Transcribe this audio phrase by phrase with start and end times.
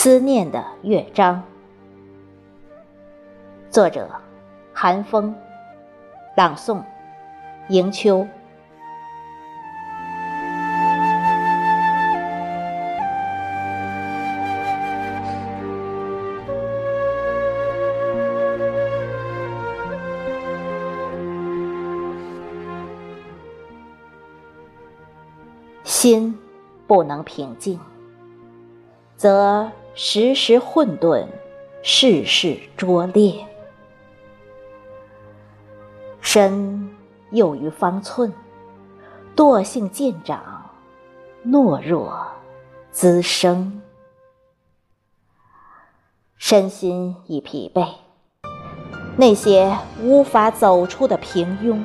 [0.00, 1.42] 思念的乐章，
[3.68, 4.08] 作者：
[4.72, 5.34] 韩风，
[6.36, 6.80] 朗诵：
[7.68, 8.24] 迎秋。
[25.82, 26.38] 心
[26.86, 27.80] 不能平静。
[29.16, 29.68] 则
[30.00, 31.26] 时时混沌，
[31.82, 33.44] 事事拙劣；
[36.20, 36.88] 身
[37.32, 38.32] 幼于方寸，
[39.34, 40.70] 惰性渐长，
[41.44, 42.16] 懦弱
[42.92, 43.82] 滋生。
[46.36, 47.84] 身心已疲惫，
[49.16, 51.82] 那些无法走出的平庸，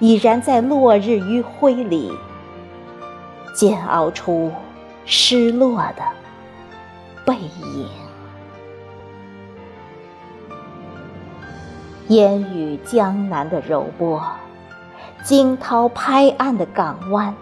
[0.00, 2.12] 已然在落日余晖里
[3.54, 4.52] 煎熬出
[5.06, 6.25] 失落的。
[7.26, 7.88] 背影，
[12.06, 14.22] 烟雨江南的柔波，
[15.24, 17.34] 惊涛拍岸的港湾，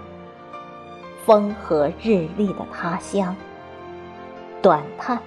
[1.27, 3.37] 风和日丽的他乡，
[4.63, 5.19] 短叹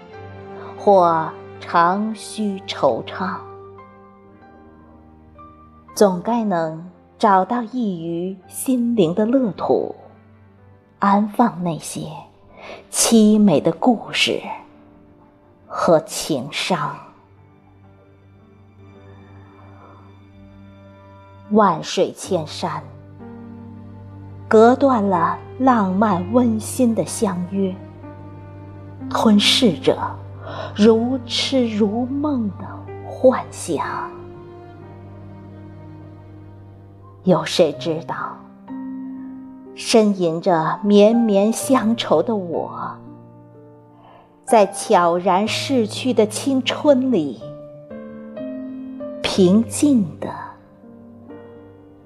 [0.76, 3.36] 或长吁惆怅，
[5.94, 9.96] 总该能找到一隅心灵的乐土，
[10.98, 12.08] 安放那些。
[12.92, 14.42] 凄美的故事
[15.68, 16.96] 和情伤，
[21.52, 22.84] 万水千山，
[24.48, 27.76] 隔断了浪漫温馨的相约，
[29.10, 29.98] 吞噬着
[30.76, 32.66] 如痴如梦的
[33.08, 34.10] 幻想。
[37.24, 38.38] 有谁知道？
[39.78, 42.98] 呻吟着绵绵乡愁的我，
[44.44, 47.40] 在悄然逝去的青春里，
[49.22, 50.28] 平静的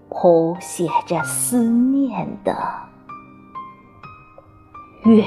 [0.09, 2.53] 谱写着思念的
[5.06, 5.23] 乐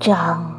[0.00, 0.53] 章。